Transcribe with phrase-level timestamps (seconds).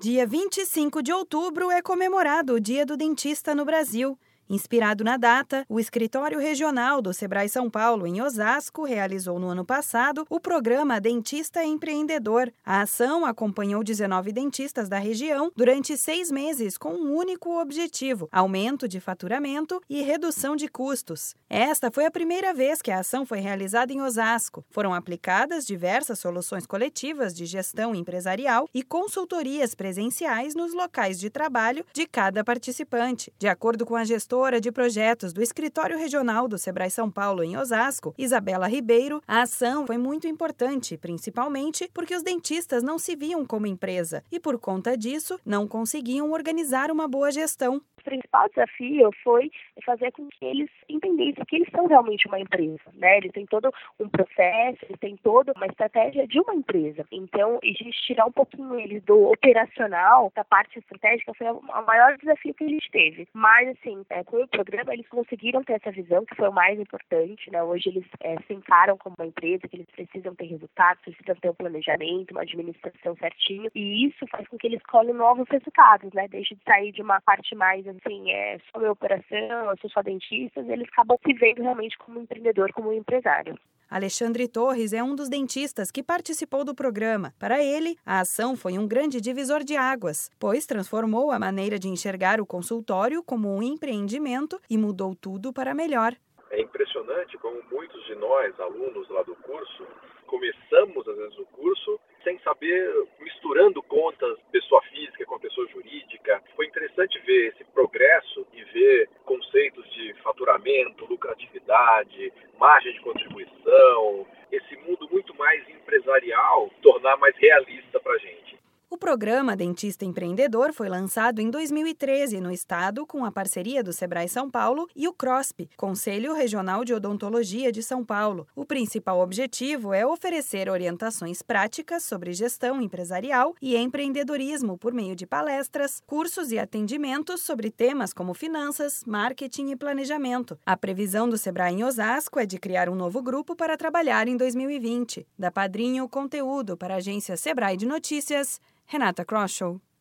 [0.00, 4.16] Dia 25 de outubro é comemorado o Dia do Dentista no Brasil.
[4.50, 9.62] Inspirado na data, o Escritório Regional do Sebrae São Paulo, em Osasco, realizou no ano
[9.62, 12.50] passado o programa Dentista Empreendedor.
[12.64, 18.88] A ação acompanhou 19 dentistas da região durante seis meses com um único objetivo: aumento
[18.88, 21.34] de faturamento e redução de custos.
[21.50, 24.64] Esta foi a primeira vez que a ação foi realizada em Osasco.
[24.70, 31.84] Foram aplicadas diversas soluções coletivas de gestão empresarial e consultorias presenciais nos locais de trabalho
[31.92, 33.30] de cada participante.
[33.38, 37.42] De acordo com a gestora, diretora de projetos do Escritório Regional do Sebrae São Paulo
[37.42, 43.16] em Osasco, Isabela Ribeiro, a ação foi muito importante, principalmente porque os dentistas não se
[43.16, 49.10] viam como empresa e, por conta disso, não conseguiam organizar uma boa gestão principal desafio
[49.22, 49.50] foi
[49.84, 53.18] fazer com que eles entendessem que eles são realmente uma empresa, né?
[53.18, 57.04] Eles têm todo um processo, eles têm toda uma estratégia de uma empresa.
[57.12, 62.16] Então, a gente tirar um pouquinho eles do operacional, da parte estratégica, foi o maior
[62.16, 63.28] desafio que a gente teve.
[63.32, 66.78] Mas, assim, é, com o programa, eles conseguiram ter essa visão, que foi o mais
[66.80, 67.62] importante, né?
[67.62, 71.50] Hoje eles é, se encaram como uma empresa, que eles precisam ter resultados, precisam ter
[71.50, 76.26] um planejamento, uma administração certinho, e isso faz com que eles colhem novos resultados, né?
[76.28, 80.02] Deixe de sair de uma parte mais assim, é só minha operação, eu sou só
[80.02, 83.58] dentista, eles acabam se vendo realmente como empreendedor, como empresário.
[83.90, 87.32] Alexandre Torres é um dos dentistas que participou do programa.
[87.38, 91.88] Para ele, a ação foi um grande divisor de águas, pois transformou a maneira de
[91.88, 96.12] enxergar o consultório como um empreendimento e mudou tudo para melhor.
[96.50, 99.86] É impressionante como muitos de nós, alunos lá do curso,
[100.26, 106.42] começamos às vezes o curso sem saber, misturando contas pessoa física com a pessoa jurídica.
[106.54, 114.76] Foi interessante ver esse progresso e ver conceitos de faturamento, lucratividade, margem de contribuição, esse
[114.76, 118.57] mundo muito mais empresarial tornar mais realista para a gente.
[118.90, 124.30] O programa Dentista Empreendedor foi lançado em 2013 no estado com a parceria do Sebrae
[124.30, 128.46] São Paulo e o CROSP, Conselho Regional de Odontologia de São Paulo.
[128.56, 135.26] O principal objetivo é oferecer orientações práticas sobre gestão empresarial e empreendedorismo por meio de
[135.26, 140.58] palestras, cursos e atendimentos sobre temas como finanças, marketing e planejamento.
[140.64, 144.36] A previsão do Sebrae em Osasco é de criar um novo grupo para trabalhar em
[144.36, 145.26] 2020.
[145.38, 148.58] Da Padrinho Conteúdo para a agência Sebrae de Notícias.
[148.92, 149.80] Renata Kroschel.